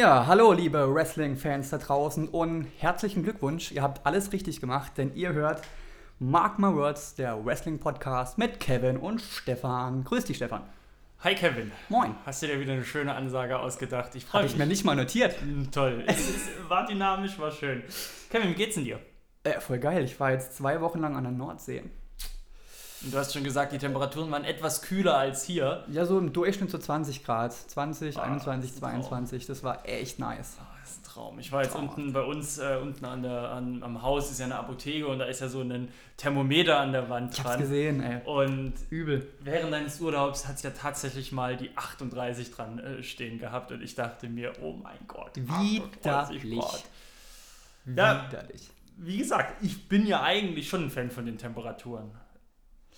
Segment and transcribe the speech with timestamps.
[0.00, 3.70] Ja, hallo liebe Wrestling-Fans da draußen und herzlichen Glückwunsch.
[3.70, 5.60] Ihr habt alles richtig gemacht, denn ihr hört
[6.18, 10.02] Mark My Words, der Wrestling-Podcast mit Kevin und Stefan.
[10.04, 10.62] Grüß dich, Stefan.
[11.22, 11.70] Hi Kevin.
[11.90, 12.14] Moin.
[12.24, 14.14] Hast du dir wieder eine schöne Ansage ausgedacht?
[14.14, 15.38] Ich freue Habe ich mir nicht mal notiert.
[15.38, 16.06] Hm, Toll.
[16.68, 17.82] war dynamisch, war schön.
[18.30, 19.00] Kevin, wie geht's denn dir?
[19.44, 20.02] Äh, voll geil.
[20.04, 21.82] Ich war jetzt zwei Wochen lang an der Nordsee.
[23.02, 25.84] Du hast schon gesagt, die Temperaturen waren etwas kühler als hier.
[25.90, 27.52] Ja, so im Durchschnitt so 20 Grad.
[27.54, 29.08] 20, Ah, 21, das ist ein Traum.
[29.08, 29.46] 22.
[29.46, 30.58] Das war echt nice.
[30.60, 31.38] Ah, das ist ein Traum.
[31.38, 31.96] Ich war jetzt Traumhaft.
[31.96, 35.18] unten bei uns, äh, unten an der, an, am Haus ist ja eine Apotheke und
[35.18, 37.60] da ist ja so ein Thermometer an der Wand Ich hab's dran.
[37.60, 38.20] gesehen, ey.
[38.26, 39.26] Und Übel.
[39.40, 43.80] während deines Urlaubs hat es ja tatsächlich mal die 38 dran äh, stehen gehabt und
[43.82, 46.60] ich dachte mir, oh mein Gott, 38 Widerlich.
[46.60, 46.84] Grad.
[47.96, 48.26] Ja.
[48.28, 48.68] Widerlich.
[48.98, 52.10] Wie gesagt, ich bin ja eigentlich schon ein Fan von den Temperaturen.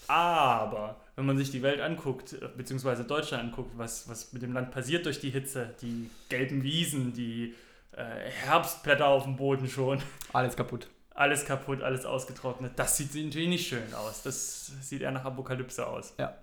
[0.08, 4.70] Aber wenn man sich die Welt anguckt, beziehungsweise Deutschland anguckt, was, was mit dem Land
[4.70, 7.55] passiert durch die Hitze, die gelben Wiesen, die
[7.92, 8.03] äh,
[8.47, 10.00] Herbstblätter auf dem Boden schon,
[10.33, 10.89] Alles kaputt.
[11.14, 14.22] alles kaputt, alles ausgetrocknet, das sieht natürlich nicht schön aus.
[14.22, 16.14] Das sieht eher nach Apokalypse aus.
[16.19, 16.34] Ja.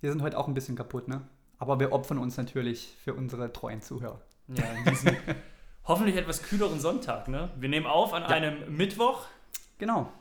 [0.00, 1.22] Wir sind heute auch ein bisschen kaputt, ne?
[1.58, 4.20] Aber wir opfern uns natürlich für unsere treuen Zuhörer.
[4.48, 5.16] Ja, in diesem
[5.86, 7.28] hoffentlich etwas kühleren Sonntag.
[7.28, 7.50] Ne?
[7.56, 9.26] Wir nehmen auf an einem Mittwoch
[9.78, 10.12] Genau.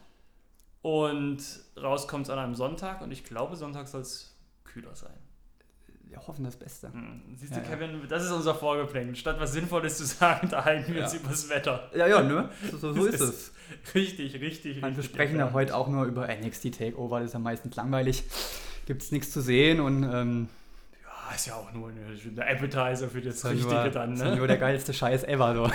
[0.83, 1.39] Und
[1.81, 5.13] raus kommt es an einem Sonntag und ich glaube, Sonntag soll es kühler sein.
[6.03, 6.93] Wir hoffen das Beste.
[6.93, 7.69] Hm, Siehst Ja, du, ja.
[7.75, 9.15] Kevin, das ist unser Vorgeplänkel.
[9.15, 11.05] Statt was Sinnvolles zu sagen, da halten wir Ja.
[11.05, 11.89] uns übers Wetter.
[11.95, 12.49] Ja, ja, ne?
[12.69, 13.53] So, so, so ist Das es.
[13.95, 15.15] Richtig, richtig, Man, wir richtig.
[15.15, 18.23] sprechen ja heute auch nur über NXT Takeover, das ist ja meistens langweilig.
[18.85, 20.49] Gibt es nichts zu sehen und ähm,
[21.01, 24.19] Ja, ist ja auch nur eine Appetizer für das ist ja Richtige nur, dann, ist
[24.21, 24.35] ja ne?
[24.35, 25.55] nur der geilste Scheiß ever.
[25.55, 25.71] So.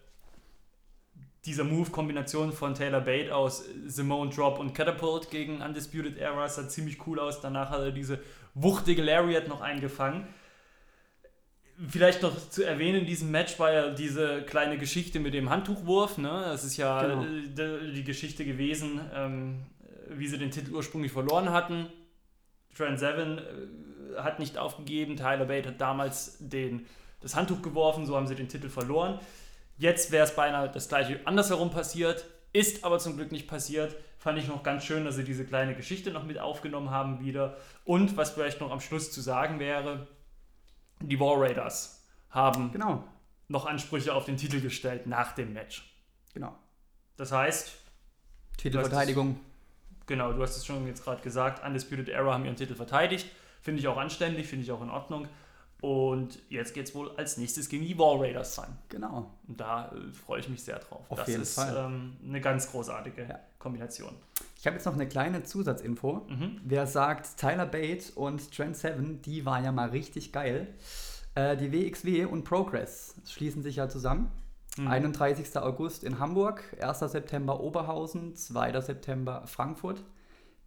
[1.47, 7.07] dieser Move-Kombination von Taylor Bate aus Simone Drop und Catapult gegen Undisputed Era sah ziemlich
[7.07, 7.39] cool aus.
[7.39, 8.19] Danach hat er diese
[8.53, 10.27] wuchtige Lariat noch eingefangen.
[11.87, 16.17] Vielleicht noch zu erwähnen, in diesem Match war ja diese kleine Geschichte mit dem Handtuchwurf.
[16.17, 16.29] Ne?
[16.45, 17.23] Das ist ja Genau.
[17.23, 19.59] die, die Geschichte gewesen, ähm,
[20.09, 21.87] wie sie den Titel ursprünglich verloren hatten.
[22.75, 25.15] Trent Seven äh, hat nicht aufgegeben.
[25.15, 26.85] Tyler Bate hat damals den,
[27.21, 29.19] das Handtuch geworfen, so haben sie den Titel verloren.
[29.77, 33.95] Jetzt wäre es beinahe das gleiche andersherum passiert, ist aber zum Glück nicht passiert.
[34.17, 37.57] Fand ich noch ganz schön, dass sie diese kleine Geschichte noch mit aufgenommen haben wieder.
[37.85, 40.07] Und was vielleicht noch am Schluss zu sagen wäre,
[41.01, 43.03] die War Raiders haben Genau,
[43.47, 45.93] noch Ansprüche auf den Titel gestellt nach dem Match.
[46.33, 46.55] genau.
[47.15, 47.71] Das heißt,
[48.57, 49.39] Titelverteidigung.
[50.05, 53.27] Genau, du hast es schon jetzt gerade gesagt, Undisputed Era haben ihren Titel verteidigt.
[53.61, 55.27] Finde ich auch anständig, finde ich auch in Ordnung.
[55.81, 58.75] Und jetzt geht es wohl als nächstes gegen die War Raiders sein.
[58.89, 59.31] Genau.
[59.47, 61.05] Und da äh, freue ich mich sehr drauf.
[61.09, 61.75] Auf das jeden ist Fall.
[61.77, 63.39] Ähm, eine ganz großartige Ja.
[63.59, 64.15] Kombination.
[64.59, 66.25] Ich habe jetzt noch eine kleine Zusatzinfo.
[66.27, 66.61] Mhm.
[66.63, 70.73] Wer sagt, Tyler Bate und Trent Seven, die war ja mal richtig geil.
[71.35, 74.31] Äh, die WXW und Progress schließen sich ja zusammen.
[74.77, 74.87] Mhm.
[74.87, 75.57] 31.
[75.57, 76.99] August in Hamburg, 1.
[76.99, 78.81] September Oberhausen, 2.
[78.81, 80.03] September Frankfurt.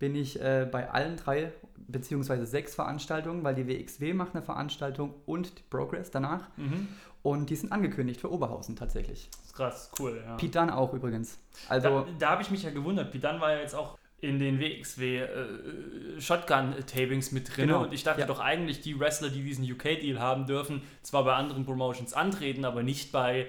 [0.00, 1.52] Bin ich äh, bei allen drei
[1.86, 6.48] beziehungsweise sechs Veranstaltungen, weil die WXW macht eine Veranstaltung und die Progress danach.
[6.56, 6.88] Mhm.
[7.22, 9.28] Und die sind angekündigt für Oberhausen tatsächlich.
[9.30, 10.24] Das ist krass, cool.
[10.26, 10.36] Ja.
[10.36, 11.38] Dunne auch übrigens.
[11.68, 13.12] Also da da habe ich mich ja gewundert.
[13.14, 17.68] Dunne war ja jetzt auch in den WXW äh, Shotgun-Tapings mit drin.
[17.68, 18.26] Genau, Und ich dachte ja.
[18.26, 22.82] doch eigentlich, die Wrestler, die diesen UK-Deal haben dürfen, zwar bei anderen Promotions antreten, aber
[22.82, 23.46] nicht bei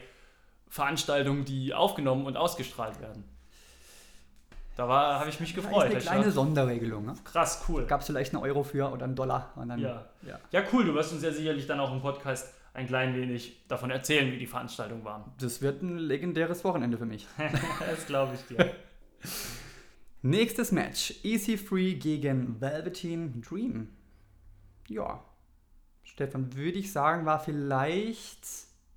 [0.67, 3.23] Veranstaltungen, die aufgenommen und ausgestrahlt werden.
[4.75, 5.91] Da war- habe ich mich das ist gefreut.
[5.91, 6.31] eine kleine.
[6.31, 7.05] Sonderregelung.
[7.05, 7.13] Ne?
[7.25, 7.85] Krass, cool.
[7.85, 9.51] Gab es vielleicht einen Euro für oder einen Dollar.
[9.55, 10.05] Dann, Ja.
[10.25, 10.39] ja.
[10.51, 10.85] Ja, cool.
[10.85, 14.37] Du wirst uns ja sicherlich dann auch im Podcast ein klein wenig davon erzählen, wie
[14.37, 15.25] die Veranstaltungen waren.
[15.39, 17.27] Das wird ein legendäres Wochenende für mich.
[17.79, 18.73] das glaube ich dir.
[20.23, 21.15] Nächstes Match.
[21.23, 23.89] Easy Free gegen Velveteen Dream.
[24.87, 25.23] Ja.
[26.03, 28.39] Stefan, würde ich sagen, war vielleicht,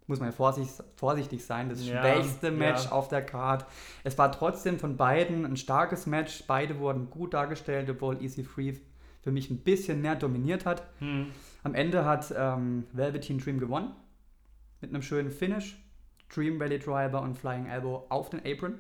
[0.07, 2.93] muss man ja vorsichtig, vorsichtig sein, das Ja, schwächste Match ja.
[2.93, 3.65] auf der Card.
[4.03, 6.45] Es war trotzdem von beiden ein starkes Match.
[6.47, 8.75] Beide wurden gut dargestellt, obwohl Easy Free
[9.23, 10.83] für mich ein bisschen mehr dominiert hat.
[10.99, 11.29] Hm.
[11.63, 13.93] Am Ende hat ähm, Velveteen Dream gewonnen.
[14.83, 15.79] Mit einem schönen Finish.
[16.29, 18.79] Dream Valley Driver und Flying Elbow auf den Apron.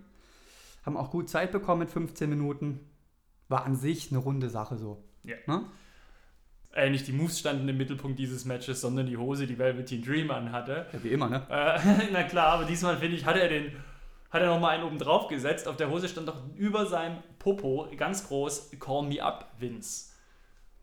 [0.84, 2.80] Haben auch gut Zeit bekommen mit 15 Minuten.
[3.48, 5.02] War an sich eine runde Sache so.
[5.22, 5.36] Ja.
[5.46, 5.64] Ne?
[6.74, 10.30] Äh, nicht die Moves standen im Mittelpunkt dieses Matches, sondern die Hose, die Velveteen Dream
[10.30, 10.86] anhatte.
[10.92, 11.42] Ja, wie immer, ne?
[11.48, 11.78] Äh,
[12.12, 13.72] na klar, aber diesmal finde ich, hat er den,
[14.30, 15.68] hat er nochmal einen oben drauf gesetzt.
[15.68, 20.10] Auf der Hose stand doch über seinem Popo ganz groß Call Me Up Vince.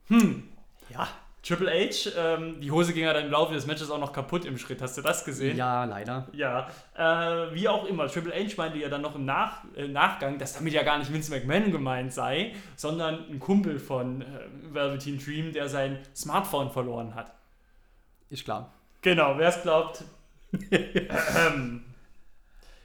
[0.07, 0.43] Hm,
[0.89, 1.07] Ja.
[1.43, 4.45] Triple H, ähm, die Hose ging ja dann im Laufe des Matches auch noch kaputt
[4.45, 4.79] im Schritt.
[4.81, 5.57] Hast du das gesehen?
[5.57, 6.27] Ja, leider.
[6.33, 8.07] Ja, äh, wie auch immer.
[8.07, 11.11] Triple H meinte ja dann noch im Nach äh, Nachgang, dass damit ja gar nicht
[11.11, 14.25] Vince McMahon gemeint sei, sondern ein Kumpel von äh,
[14.71, 17.33] Velveteen Dream, der sein Smartphone verloren hat.
[18.29, 18.71] Ist klar.
[19.01, 20.03] Genau, wer es glaubt.
[20.71, 21.83] ähm,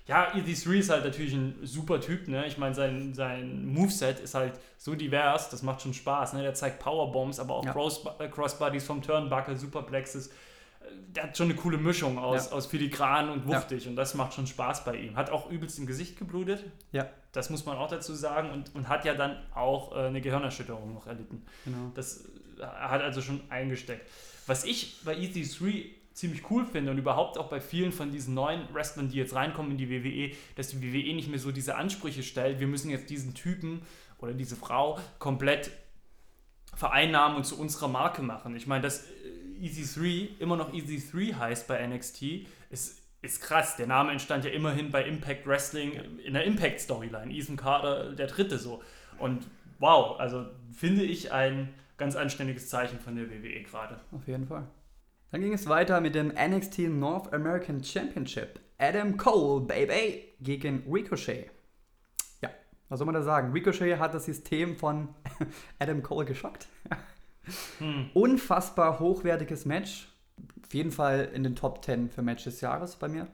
[0.06, 2.46] ja, ED3 ist halt natürlich ein super Typ, ne?
[2.46, 6.42] Ich meine, sein, sein Moveset ist halt so divers, das macht schon Spaß, ne?
[6.42, 7.72] Der zeigt Powerbombs, aber auch Ja.
[7.72, 10.28] Cross, äh, Crossbodies vom Turnbuckle, Superplexes.
[10.28, 10.32] Äh,
[11.14, 13.58] Der hat schon eine coole Mischung aus, aus filigran und Ja.
[13.58, 15.16] wuchtig und das macht schon Spaß bei ihm.
[15.16, 18.88] Hat auch übelst im Gesicht geblutet, Ja, das muss man auch dazu sagen und, und
[18.88, 21.44] hat ja dann auch äh, eine Gehirnerschütterung noch erlitten.
[21.64, 21.90] genau.
[21.94, 22.24] Das
[22.60, 24.08] äh, hat also schon eingesteckt.
[24.46, 25.86] Was ich bei EC3
[26.16, 29.72] ziemlich cool finde und überhaupt auch bei vielen von diesen neuen Wrestlern, die jetzt reinkommen
[29.72, 33.10] in die WWE, dass die WWE nicht mehr so diese Ansprüche stellt, wir müssen jetzt
[33.10, 33.82] diesen Typen
[34.18, 35.70] oder diese Frau komplett
[36.74, 38.56] vereinnahmen und zu unserer Marke machen.
[38.56, 43.76] Ich meine, dass äh, EC3 immer noch EC3 heißt bei NXT, ist, ist krass.
[43.76, 45.92] Der Name entstand ja immerhin bei Impact Wrestling
[46.24, 47.30] in der Impact Storyline.
[47.30, 48.82] Ethan Carter, der dritte so.
[49.18, 49.46] Und
[49.80, 54.00] wow, also finde ich ein ganz anständiges Zeichen von der WWE gerade.
[54.12, 54.66] Auf jeden Fall.
[55.36, 58.58] Dann ging es weiter mit dem NXT North American Championship.
[58.78, 61.50] Adam Cole, Baby, gegen Ricochet.
[62.40, 62.48] Ja,
[62.88, 63.52] was soll man da sagen?
[63.52, 65.08] Ricochet hat das System von
[65.78, 66.68] Adam Cole geschockt.
[67.78, 68.10] Hm.
[68.14, 70.08] Unfassbar hochwertiges Match.
[70.64, 73.28] Auf jeden Fall in den Top 10 für Match des Jahres bei mir.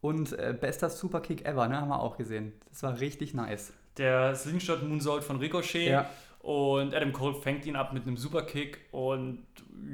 [0.00, 1.80] Und äh, bester Superkick ever, ne?
[1.80, 2.52] Haben wir auch gesehen.
[2.68, 3.72] Das war richtig nice.
[3.96, 6.10] Der Slingshot Moonsault von Ricochet Ja,
[6.40, 9.46] und Adam Cole fängt ihn ab mit einem Superkick und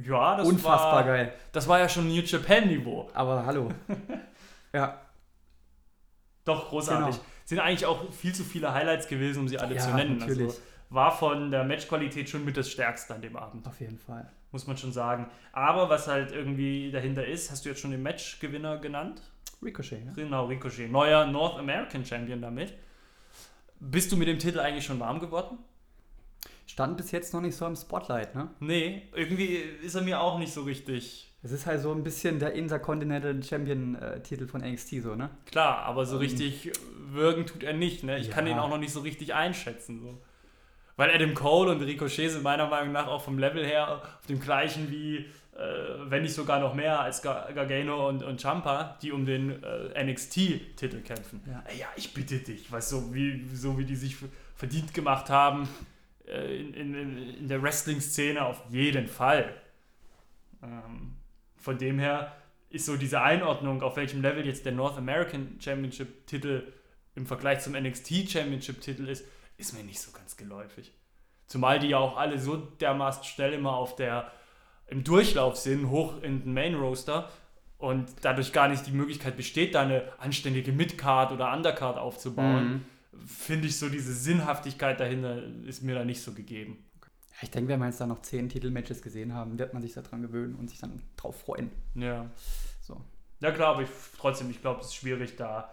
[0.02, 1.34] ja, das unfassbar war, geil.
[1.52, 3.10] Das war ja schon New Japan Niveau.
[3.14, 3.70] Aber hallo.
[4.72, 5.00] ja,
[6.44, 7.16] Doch, großartig.
[7.16, 7.26] Genau.
[7.44, 10.18] Sind eigentlich auch viel zu viele Highlights gewesen, um sie alle zu nennen.
[10.18, 10.48] natürlich.
[10.48, 14.30] Also war von der Matchqualität schon mit das Stärkste an dem Abend, Auf jeden Fall.
[14.52, 15.28] muss man schon sagen.
[15.52, 19.20] Aber was halt irgendwie dahinter ist, hast du jetzt schon den Matchgewinner genannt?
[19.62, 20.12] Ricochet, ne?
[20.14, 20.90] Genau, Ricochet.
[20.90, 22.74] Neuer North American Champion damit.
[23.80, 25.58] Bist du mit dem Titel eigentlich schon warm geworden?
[26.66, 28.48] Stand bis jetzt noch nicht so im Spotlight, ne?
[28.60, 32.40] Nee, irgendwie ist er mir auch nicht so richtig Es ist halt so ein bisschen
[32.40, 35.30] der Intercontinental Champion-Titel von NXT, so, ne?
[35.46, 36.22] klar, aber so Ähm.
[36.22, 38.02] richtig würgen tut er nicht.
[38.02, 38.18] Ne?
[38.18, 38.52] Ich kann Ja.
[38.54, 40.00] ihn auch noch nicht so richtig einschätzen.
[40.02, 40.20] So.
[40.96, 44.40] Weil Adam Cole und Ricochet sind meiner Meinung nach auch vom Level her auf dem
[44.40, 45.26] gleichen wie, äh,
[46.06, 50.04] wenn nicht sogar noch mehr als Gar Gargano und, und Champa, die um den äh,
[50.04, 51.42] NXT-Titel kämpfen.
[51.46, 51.62] Ja.
[51.70, 54.16] Äh, ja, ich bitte dich, was so wie, so wie die sich
[54.56, 55.95] verdient gemacht haben äh,
[56.26, 59.54] in, in, in der Wrestling-Szene auf jeden Fall.
[60.62, 61.16] Ähm,
[61.56, 62.36] von dem her
[62.70, 66.72] ist so diese Einordnung, auf welchem Level jetzt der North American Championship-Titel
[67.14, 69.24] im Vergleich zum NXT Championship-Titel ist,
[69.56, 70.92] ist mir nicht so ganz geläufig.
[71.46, 74.30] Zumal die ja auch alle so dermaßen schnell immer auf der,
[74.88, 77.30] im Durchlauf sind, hoch in den Main Roaster
[77.78, 82.84] und dadurch gar nicht die Möglichkeit besteht, da eine anständige Midcard oder Undercard aufzubauen,
[83.26, 86.84] finde ich so diese Sinnhaftigkeit dahinter ist mir da nicht so gegeben.
[87.42, 90.22] Ich denke, wenn wir jetzt da noch zehn Titelmatches gesehen haben, wird man sich daran
[90.22, 91.70] gewöhnen und sich dann drauf freuen.
[91.94, 92.30] Ja.
[92.80, 93.04] So.
[93.40, 95.70] Ja klar, aber ich, trotzdem, ich glaube, es ist schwierig, da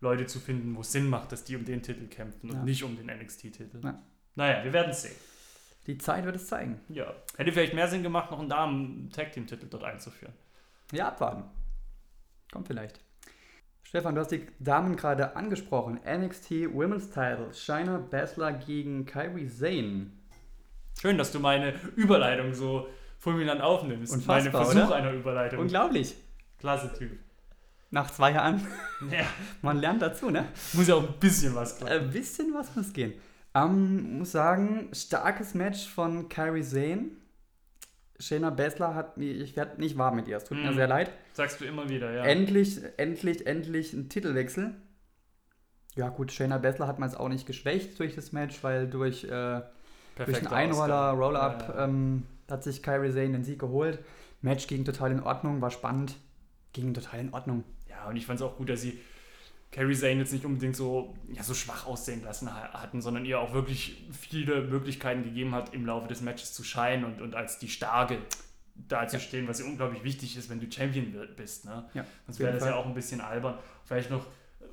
[0.00, 2.62] Leute zu finden, wo es Sinn macht, dass die um den Titel kämpfen und Ja.
[2.64, 3.80] nicht um den NXT-Titel.
[3.82, 4.02] Ja.
[4.34, 5.14] Naja, wir werden es sehen.
[5.86, 6.80] Die Zeit wird es zeigen.
[6.88, 7.14] Ja.
[7.36, 10.34] Hätte vielleicht mehr Sinn gemacht, noch einen Damen-Tag-Team-Titel dort einzuführen.
[10.92, 11.44] Ja, abwarten.
[12.50, 13.00] Kommt vielleicht.
[13.94, 16.00] Stefan, du hast die Damen gerade angesprochen.
[16.04, 17.54] NXT Women's Title.
[17.54, 20.10] Shiner Baszler gegen Kyrie Zane.
[21.00, 22.88] Schön, dass du meine Überleitung so
[23.20, 24.12] fulminant aufnimmst.
[24.12, 24.96] Unfassbar, meine Versuch oder?
[24.96, 25.60] einer Überleitung.
[25.60, 26.16] Unglaublich.
[26.58, 27.12] Klasse Typ.
[27.92, 28.66] Nach zwei Jahren.
[29.12, 29.26] Ja,
[29.62, 30.48] Man lernt dazu, ne?
[30.72, 31.92] muss ja auch ein bisschen was klappen.
[31.92, 33.12] Ein bisschen was muss gehen.
[33.54, 37.10] Ähm, muss sagen, starkes Match von Kyrie Zane.
[38.20, 40.74] Shayna Baszler hat mir, ich werde nicht warm mit ihr, es tut mir Mhm.
[40.76, 41.10] sehr leid.
[41.32, 42.24] Sagst du immer wieder, ja.
[42.24, 44.74] Endlich, endlich, endlich ein Titelwechsel.
[45.96, 49.24] Ja gut, Shayna Baszler hat man es auch nicht geschwächt durch das Match, weil durch,
[49.24, 49.62] äh,
[50.16, 51.10] durch einen Einroller.
[51.10, 51.84] Roll-Up Ja, ja.
[51.84, 53.98] ähm, hat sich Kyrie Zane den Sieg geholt.
[54.42, 56.16] Match ging total in Ordnung, war spannend,
[56.72, 57.64] ging total in Ordnung.
[57.88, 58.98] Ja, und ich fand es auch gut, dass sie
[59.74, 63.40] Carrie Zane jetzt nicht unbedingt so, ja, so schwach aussehen lassen ha- hatten, sondern ihr
[63.40, 67.58] auch wirklich viele Möglichkeiten gegeben hat, im Laufe des Matches zu scheinen und, und als
[67.58, 68.18] die Starke
[68.76, 71.64] dazustehen, was ja unglaublich wichtig ist, wenn du Champion bist.
[71.64, 71.84] Ne?
[71.94, 72.78] Ja, Sonst wäre das ja Fall.
[72.78, 73.58] auch ein bisschen albern.
[73.84, 74.64] Vielleicht noch äh,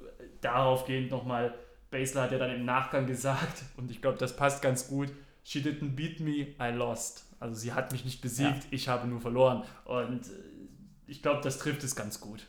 [0.42, 1.54] darauf gehend nochmal,
[1.92, 5.12] Basler hat ja dann im Nachgang gesagt, und ich glaube, das passt ganz gut,
[5.44, 7.26] she didn't beat me, I lost.
[7.40, 9.64] Also sie hat mich nicht besiegt, ich habe nur verloren.
[9.86, 10.32] Und äh,
[11.08, 12.46] ich glaube, das trifft es ganz gut.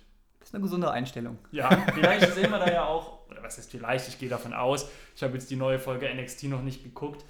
[0.53, 1.39] Ist eine gesunde Einstellung.
[1.51, 4.87] Ja, vielleicht sehen wir da ja auch, oder was heißt vielleicht, ich gehe davon aus,
[5.17, 7.25] ich habe jetzt die neue Folge NXT noch nicht geguckt.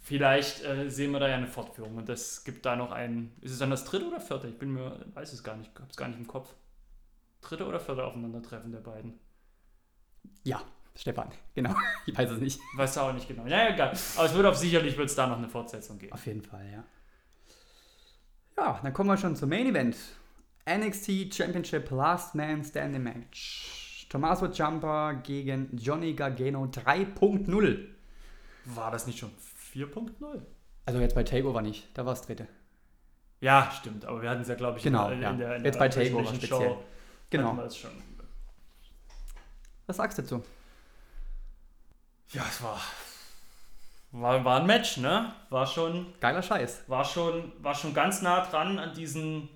[0.00, 3.30] Vielleicht äh, sehen wir da ja eine Fortführung und das gibt da noch ein.
[3.42, 4.48] Ist es dann das dritte oder vierte?
[4.48, 6.52] Ich bin mir, weiß es gar nicht, habe es gar nicht im Kopf.
[7.42, 9.20] Dritte oder vierte Aufeinandertreffen der beiden?
[10.42, 10.60] Ja,
[10.96, 11.76] Stefan, genau.
[12.06, 12.60] Ich weiß es nicht.
[12.74, 13.46] Weiß auch nicht genau.
[13.46, 13.96] Ja, egal.
[14.16, 16.12] Aber es wird auf sicherlich wird es da noch eine Fortsetzung geben.
[16.12, 16.82] Auf jeden Fall, ja.
[18.56, 19.96] Ja, dann kommen wir schon zum Main Event.
[20.68, 24.06] NXT Championship Last Man Standing Match.
[24.10, 27.86] Tommaso Ciampa gegen Johnny Gargano 3.0.
[28.64, 29.30] War das nicht schon
[29.74, 30.42] 4.0?
[30.86, 32.46] Also jetzt bei Takeover nicht, da war es dritte.
[33.40, 35.30] Ja, stimmt, aber wir hatten es ja, glaube ich, Genau, in, ja.
[35.30, 36.48] in der, in Jetzt der bei Takeover speziell.
[36.48, 36.84] Show
[37.30, 37.56] Genau.
[39.86, 40.42] Was sagst du dazu?
[42.30, 42.80] Ja, es war,
[44.12, 45.32] war, war ein Match, ne?
[45.50, 46.84] War schon, Geiler Scheiß.
[46.88, 49.48] war, schon, war schon ganz nah dran an diesen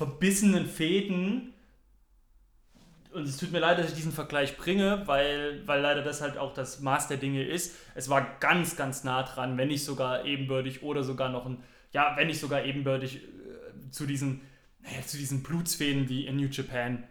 [0.00, 1.52] verbissenen Fäden.
[3.12, 6.38] Und es tut mir leid, dass ich diesen Vergleich bringe, weil, weil leider das halt
[6.38, 7.76] auch das Maß der Dinge ist.
[7.94, 12.14] Es war ganz, ganz nah dran, wenn nicht sogar ebenbürtig oder sogar noch ein, ja,
[12.16, 14.40] wenn nicht sogar ebenbürtig äh, zu diesen,
[14.82, 17.04] naja, zu diesen Blutsfäden, die in New Japan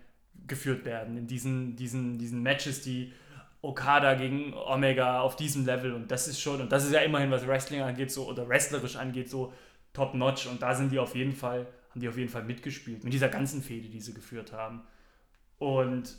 [0.48, 1.15] geführt werden.
[1.15, 3.13] In diesen, diesen, diesen Matches, die
[3.62, 7.29] Okada gegen Omega auf diesem Level und das ist schon, und das ist ja immerhin,
[7.29, 9.53] was Wrestling angeht, so oder wrestlerisch angeht, so
[9.93, 13.03] top notch und da sind die auf jeden Fall, haben die auf jeden Fall mitgespielt,
[13.03, 14.81] mit dieser ganzen Fehde, die sie geführt haben.
[15.58, 16.15] Und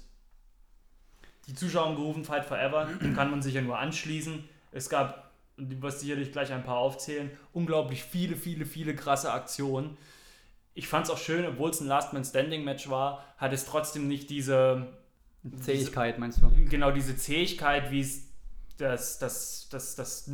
[1.46, 4.44] die Zuschauer haben gerufen, Fight Forever, dem kann man sich ja nur anschließen.
[4.72, 9.96] Es gab, du wirst sicherlich gleich ein paar aufzählen, unglaublich viele, viele, viele krasse Aktionen.
[10.74, 13.64] Ich fand es auch schön, obwohl es ein Last Man Standing Match war, hat es
[13.64, 14.88] trotzdem nicht diese,
[15.62, 16.50] Zähigkeit meinst du?
[16.68, 18.28] genau diese Zähigkeit, wie es
[18.76, 20.32] das, das, das, das, äh,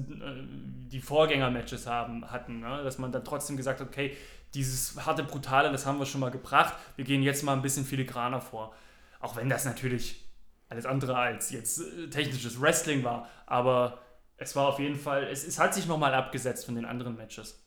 [0.89, 2.61] die Vorgänger-Matches haben, hatten.
[2.61, 2.83] Ne?
[2.85, 4.17] Dass man dann trotzdem gesagt hat, okay,
[4.57, 7.85] dieses harte, brutale, das haben wir schon mal gebracht, wir gehen jetzt mal ein bisschen
[7.85, 8.75] filigraner vor.
[9.21, 10.25] Auch wenn das natürlich
[10.69, 13.99] alles andere als jetzt äh, technisches Wrestling war, aber
[14.37, 17.63] es war auf jeden Fall, es, es hat sich nochmal abgesetzt von den anderen Matches.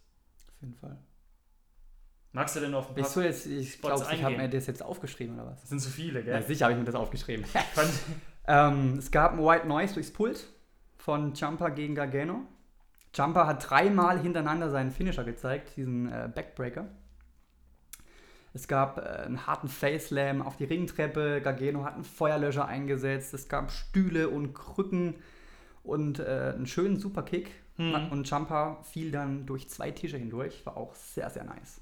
[0.48, 0.98] Auf jeden Fall.
[2.32, 4.84] Magst du denn auf ein Bist du jetzt, ich glaube, ich habe mir das jetzt
[4.84, 5.62] aufgeschrieben oder was?
[5.62, 6.44] Das sind zu viele, Ja, gell?
[6.44, 7.46] sicher habe ich mir das aufgeschrieben.
[8.50, 10.48] Ähm, es gab ein White Noise durchs Pult
[10.98, 12.48] von Jumper gegen Gargano.
[13.14, 16.88] Jumper hat dreimal hintereinander seinen Finisher gezeigt, diesen äh, Backbreaker.
[18.54, 21.42] Es gab äh, einen harten Face-Slam auf die Ringtreppe.
[21.42, 23.34] Gargano hat einen Feuerlöscher eingesetzt.
[23.34, 25.16] Es gab Stühle und Krücken
[25.84, 27.52] und äh, einen schönen Superkick.
[27.78, 28.12] Hm.
[28.12, 30.66] Und Jumper fiel dann durch zwei Tische hindurch.
[30.66, 31.82] War auch sehr, sehr nice.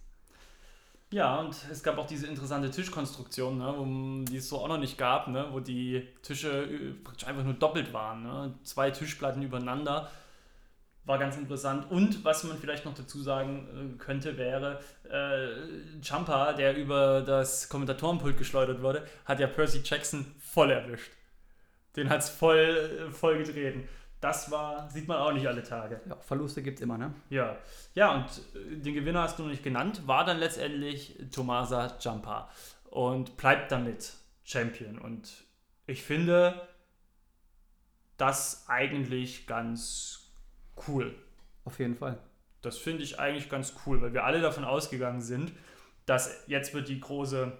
[1.09, 4.77] Ja, und es gab auch diese interessante Tischkonstruktion, ne, wo, die es so auch noch
[4.77, 8.23] nicht gab, ne, wo die Tische äh, praktisch einfach nur doppelt waren.
[8.23, 10.11] Ne, zwei Tischplatten übereinander.
[11.07, 11.89] War ganz interessant.
[11.89, 17.69] Und was man vielleicht noch dazu sagen äh, könnte, wäre, äh, Champa, der über das
[17.69, 21.13] Kommentatorenpult geschleudert wurde, hat ja Percy Jackson voll erwischt.
[21.95, 23.87] Den hat es voll, äh, voll getreten.
[24.19, 26.01] Das war, sieht man auch nicht alle Tage.
[26.09, 27.13] Ja, Verluste gibt es immer, ne?
[27.29, 27.57] Ja,
[27.95, 32.49] ja, und äh, den Gewinner hast du noch nicht genannt, war dann letztendlich Tomasa Ciampa
[32.89, 34.99] und bleibt damit Champion.
[34.99, 35.45] Und
[35.85, 36.67] ich finde
[38.17, 40.16] das eigentlich ganz
[40.87, 41.15] cool.
[41.65, 42.17] Auf jeden Fall.
[42.61, 45.51] Das finde ich eigentlich ganz cool, weil wir alle davon ausgegangen sind,
[46.05, 47.51] dass jetzt wird die große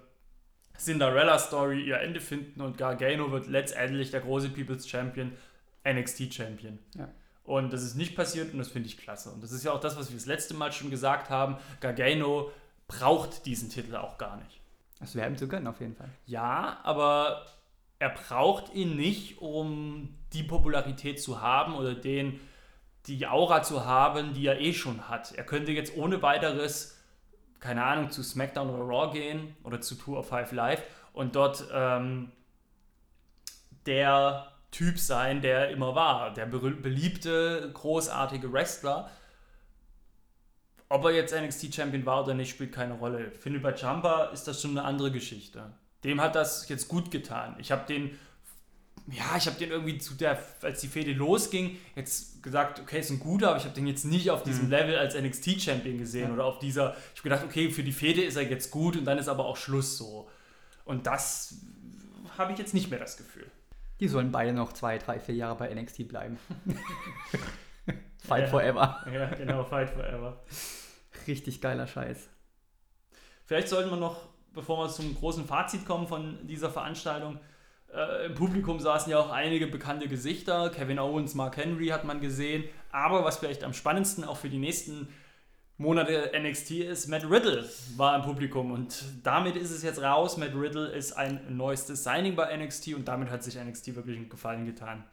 [0.78, 5.32] Cinderella-Story ihr Ende finden und Gargano wird letztendlich der große People's Champion,
[5.86, 6.78] NXT Champion.
[6.96, 7.08] Ja.
[7.44, 9.30] Und das ist nicht passiert und das finde ich klasse.
[9.30, 11.56] Und das ist ja auch das, was wir das letzte Mal schon gesagt haben.
[11.80, 12.50] Gargano
[12.86, 14.60] braucht diesen Titel auch gar nicht.
[15.00, 16.10] Das wäre ihm zu gönnen, auf jeden Fall.
[16.26, 17.46] Ja, aber
[17.98, 22.38] er braucht ihn nicht, um die Popularität zu haben oder den,
[23.06, 25.32] die Aura zu haben, die er eh schon hat.
[25.32, 26.98] Er könnte jetzt ohne weiteres,
[27.60, 31.64] keine Ahnung, zu SmackDown oder Raw gehen oder zu Tour of Five Live und dort
[31.72, 32.32] ähm,
[33.86, 36.32] der Typ sein, der er immer war.
[36.34, 39.10] Der beliebte, großartige Wrestler.
[40.90, 43.30] Ob er jetzt NXT-Champion war oder nicht, spielt keine Rolle.
[43.32, 45.72] Finde, bei Jumper ist das schon eine andere Geschichte.
[46.04, 47.56] Dem hat das jetzt gut getan.
[47.58, 48.18] Ich habe den,
[49.10, 53.10] ja, ich habe den irgendwie zu der, als die Fehde losging, jetzt gesagt, okay, ist
[53.10, 54.70] ein guter, aber ich habe den jetzt nicht auf diesem mhm.
[54.70, 56.34] Level als NXT-Champion gesehen ja.
[56.34, 59.04] oder auf dieser, ich habe gedacht, okay, für die Fehde ist er jetzt gut und
[59.04, 60.28] dann ist aber auch Schluss so.
[60.84, 61.56] Und das
[62.36, 63.46] habe ich jetzt nicht mehr das Gefühl.
[64.00, 66.38] Die sollen beide noch zwei, drei, vier Jahre bei NXT bleiben.
[68.18, 69.04] fight ja, forever.
[69.12, 70.42] Ja, genau, fight forever.
[71.26, 72.28] Richtig geiler Scheiß.
[73.46, 77.40] Vielleicht sollten wir noch, bevor wir zum großen Fazit kommen von dieser Veranstaltung,
[77.94, 80.70] äh, im Publikum saßen ja auch einige bekannte Gesichter.
[80.70, 82.64] Kevin Owens, Mark Henry hat man gesehen.
[82.90, 85.08] Aber was vielleicht am spannendsten auch für die nächsten
[85.78, 87.64] Monate NXT ist, Matt Riddle
[87.96, 90.36] war im Publikum und damit ist es jetzt raus.
[90.36, 94.28] Matt Riddle ist ein neuestes Signing bei NXT und damit hat sich NXT wirklich einen
[94.28, 95.04] Gefallen getan.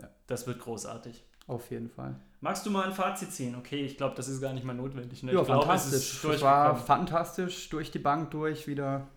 [0.00, 0.08] Ja.
[0.26, 1.22] Das wird großartig.
[1.46, 2.18] Auf jeden Fall.
[2.40, 3.56] Magst du mal ein Fazit ziehen?
[3.56, 5.22] Okay, ich glaube, das ist gar nicht mal notwendig.
[5.22, 5.32] Ne?
[5.32, 6.24] Ja, glaub, fantastisch.
[6.24, 9.08] Es, es war fantastisch, durch die Bank durch, wieder.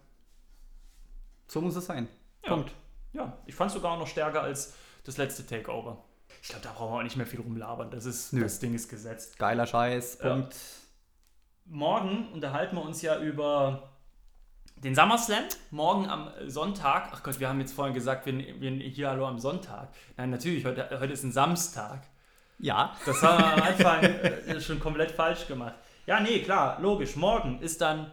[1.47, 2.07] So muss es sein.
[2.51, 2.57] Ja.
[2.57, 2.75] Punkt.
[3.13, 6.03] Ja, ich fand es sogar noch stärker als das letzte Takeover.
[6.41, 7.91] Ich glaube, da brauchen wir auch nicht mehr viel rumlabern.
[7.91, 9.37] Das, ist, das Ding ist gesetzt.
[9.37, 10.17] Geiler Scheiß.
[10.19, 10.53] Punkt.
[10.53, 10.59] Ja.
[11.65, 13.91] Morgen unterhalten wir uns ja über
[14.77, 15.43] den SummerSlam.
[15.69, 17.09] Morgen am Sonntag.
[17.13, 19.89] Ach Gott, wir haben jetzt vorhin gesagt, wir, wir hier hallo am Sonntag.
[20.17, 22.07] Nein, natürlich, heute, heute ist ein Samstag.
[22.57, 22.95] Ja.
[23.05, 25.75] Das haben wir am Anfang äh, schon komplett falsch gemacht.
[26.07, 27.15] Ja, nee, klar, logisch.
[27.15, 28.11] Morgen ist dann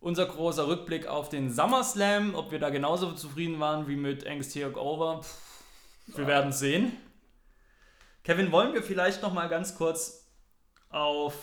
[0.00, 2.34] unser großer Rückblick auf den SummerSlam.
[2.34, 5.22] Ob wir da genauso zufrieden waren wie mit Angus Over,
[6.06, 6.92] wir werden sehen.
[8.24, 10.26] Kevin, wollen wir vielleicht noch mal ganz kurz
[10.90, 11.34] auf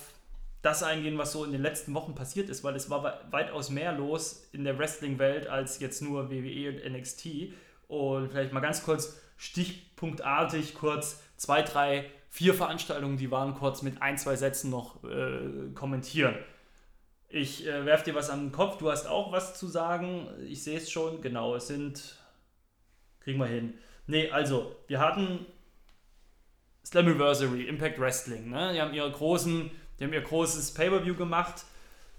[0.62, 3.92] das eingehen, was so in den letzten Wochen passiert ist, weil es war weitaus mehr
[3.92, 7.54] los in der Wrestling-Welt als jetzt nur WWE und NXT.
[7.88, 14.02] Und vielleicht mal ganz kurz stichpunktartig kurz zwei, drei, vier Veranstaltungen, die waren kurz mit
[14.02, 16.36] ein, zwei Sätzen noch äh, kommentieren.
[17.28, 20.28] Ich äh, werfe dir was an den Kopf, du hast auch was zu sagen.
[20.48, 22.18] Ich sehe es schon, genau, es sind.
[23.20, 23.78] Kriegen wir hin.
[24.08, 25.46] Nee, also, wir hatten
[26.86, 28.52] Slammiversary, Impact Wrestling.
[28.52, 28.74] Ne?
[28.74, 31.66] Die haben ihre großen, die haben ihr großes Pay-Per-View gemacht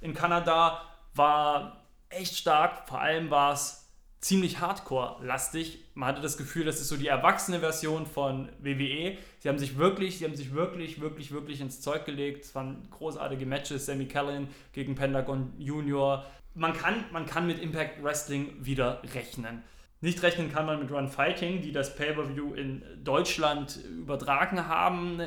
[0.00, 0.82] in Kanada.
[1.14, 2.88] War echt stark.
[2.88, 3.85] Vor allem war es
[4.26, 5.84] ziemlich hardcore-lastig.
[5.94, 9.16] Man hatte das Gefühl, das ist so die erwachsene Version von WWE.
[9.38, 12.44] Sie haben sich wirklich, sie haben sich wirklich, wirklich, wirklich ins Zeug gelegt.
[12.44, 13.86] Es waren großartige Matches.
[13.86, 16.26] Sammy Callan gegen Pentagon Junior.
[16.54, 19.62] Man kann, man kann mit Impact Wrestling wieder rechnen.
[20.02, 25.22] Nicht rechnen kann man mit Run Fighting, die das Pay-Per-View in Deutschland übertragen haben.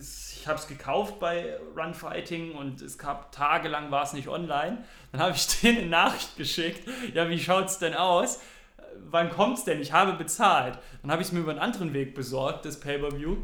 [0.00, 4.78] Ich habe es gekauft bei Run Fighting und es gab tagelang war es nicht online.
[5.12, 6.88] Dann habe ich denen eine Nachricht geschickt.
[7.12, 8.40] Ja, wie schaut es denn aus?
[9.10, 9.82] Wann kommt es denn?
[9.82, 10.78] Ich habe bezahlt.
[11.02, 13.36] Dann habe ich es mir über einen anderen Weg besorgt, das Pay-Per-View.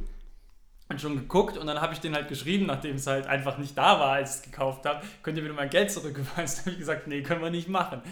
[0.89, 3.77] Und schon geguckt und dann habe ich den halt geschrieben, nachdem es halt einfach nicht
[3.77, 6.57] da war, als ich es gekauft habe, könnt ihr mir mein Geld zurücküberweisen.
[6.65, 8.03] Dann habe ich gesagt, nee, können wir nicht machen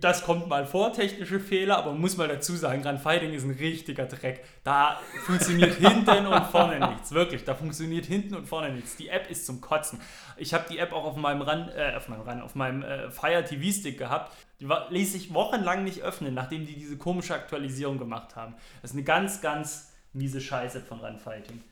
[0.00, 3.44] das kommt mal vor, technische Fehler, aber man muss mal dazu sagen, Run Fighting ist
[3.44, 4.44] ein richtiger Dreck.
[4.64, 7.12] Da funktioniert hinten und vorne nichts.
[7.12, 8.96] Wirklich, da funktioniert hinten und vorne nichts.
[8.96, 10.00] Die App ist zum Kotzen.
[10.36, 13.10] Ich habe die App auch auf meinem Run, äh, auf meinem Run, auf meinem äh,
[13.10, 14.36] Fire TV Stick gehabt.
[14.60, 18.54] Die war, ließ sich wochenlang nicht öffnen, nachdem die diese komische Aktualisierung gemacht haben.
[18.82, 21.62] Das ist eine ganz, ganz miese Scheiße von Run Fighting.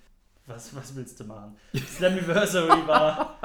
[0.47, 1.57] Was, was willst du machen?
[1.75, 3.37] Slammiversary war.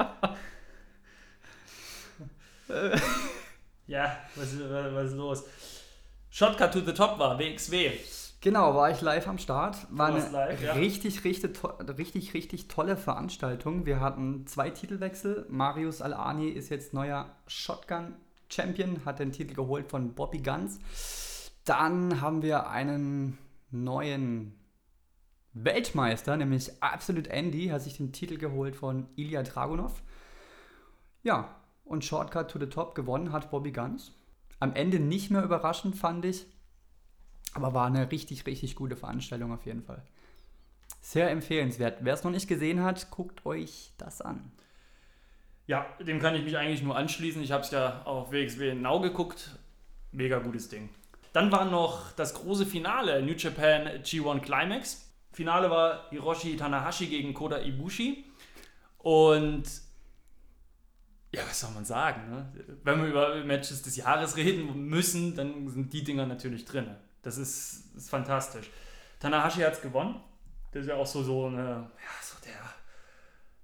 [3.86, 5.44] Ja, was, was ist los?
[6.30, 7.90] Shotcut to the Top war, WXW.
[8.40, 9.76] Genau, war ich live am Start.
[9.90, 10.72] War eine live, ja.
[10.72, 11.60] richtig, richtig,
[11.96, 13.86] richtig, richtig tolle Veranstaltung.
[13.86, 15.46] Wir hatten zwei Titelwechsel.
[15.48, 20.80] Marius Alani ist jetzt neuer Shotgun-Champion, hat den Titel geholt von Bobby Guns.
[21.64, 23.38] Dann haben wir einen
[23.70, 24.58] neuen
[25.52, 30.02] Weltmeister, nämlich Absolute Andy, hat sich den Titel geholt von Ilya Dragunov.
[31.22, 34.12] Ja, und Shortcut to the Top gewonnen hat Bobby Guns.
[34.60, 36.46] Am Ende nicht mehr überraschend, fand ich.
[37.54, 40.02] Aber war eine richtig, richtig gute Veranstaltung auf jeden Fall.
[41.00, 41.98] Sehr empfehlenswert.
[42.00, 44.52] Wer es noch nicht gesehen hat, guckt euch das an.
[45.66, 47.42] Ja, dem kann ich mich eigentlich nur anschließen.
[47.42, 49.58] Ich habe es ja auf WXW Now geguckt.
[50.12, 50.88] Mega gutes Ding.
[51.32, 55.10] Dann war noch das große Finale New Japan G1 Climax.
[55.32, 58.24] Finale war Hiroshi Tanahashi gegen Koda Ibushi.
[58.98, 59.64] Und
[61.34, 62.30] ja, was soll man sagen?
[62.30, 62.52] Ne?
[62.84, 66.94] Wenn wir über Matches des Jahres reden müssen, dann sind die Dinger natürlich drin.
[67.22, 68.68] Das ist, ist fantastisch.
[69.18, 70.20] Tanahashi hat es gewonnen.
[70.72, 72.60] Das ist ja auch so, so eine, ja, so der,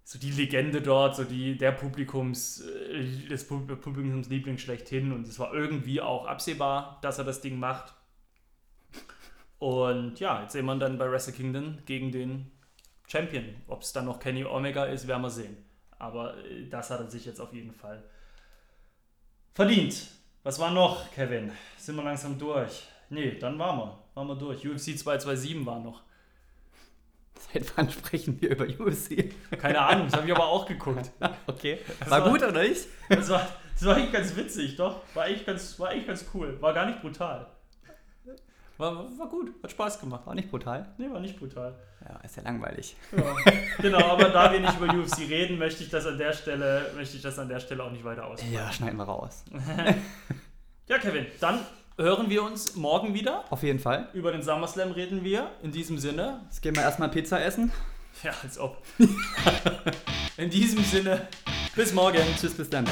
[0.02, 5.12] so die Legende dort, so die, der Publikums, äh, des Publikumsliebling schlechthin.
[5.12, 7.94] Und es war irgendwie auch absehbar, dass er das Ding macht.
[9.58, 12.50] Und ja, jetzt sehen wir dann bei Wrestle Kingdom gegen den
[13.08, 13.56] Champion.
[13.66, 15.67] Ob es dann noch Kenny Omega ist, werden wir sehen.
[15.98, 18.02] Aber äh, das hat er sich jetzt auf jeden Fall
[19.54, 20.08] verdient.
[20.42, 21.52] Was war noch, Kevin?
[21.76, 22.86] Sind wir langsam durch?
[23.10, 23.98] Nee, dann waren wir.
[24.14, 24.66] Waren wir durch.
[24.66, 26.02] UFC 227 war noch.
[27.52, 29.34] Seit wann sprechen wir über UFC?
[29.58, 31.10] Keine Ahnung, das habe ich aber auch geguckt.
[31.46, 31.78] okay.
[32.06, 32.86] War, war, gut oder nicht?
[33.08, 35.02] Das war, das war eigentlich ganz witzig, doch.
[35.14, 36.60] War eigentlich ganz, war eigentlich ganz cool.
[36.60, 37.46] War gar nicht brutal.
[38.78, 40.24] War, war gut, hat Spaß gemacht.
[40.24, 40.86] War nicht brutal?
[40.98, 41.74] Nee, war nicht brutal.
[42.08, 42.96] Ja, ist ja langweilig.
[43.16, 43.34] Ja,
[43.82, 47.16] genau, aber da wir nicht über UFC reden, möchte ich das an der Stelle, möchte
[47.16, 48.52] ich das an der Stelle auch nicht weiter ausführen.
[48.52, 49.44] Ja, schneiden wir raus.
[50.86, 51.58] ja, Kevin, dann
[51.96, 53.42] hören wir uns morgen wieder.
[53.50, 54.08] Auf jeden Fall.
[54.12, 55.50] Über den SummerSlam reden wir.
[55.60, 56.42] In diesem Sinne.
[56.44, 57.72] Jetzt gehen wir erstmal Pizza essen.
[58.22, 58.80] Ja, als ob.
[60.36, 61.26] In diesem Sinne,
[61.74, 62.22] bis morgen.
[62.36, 62.86] Tschüss, bis dann.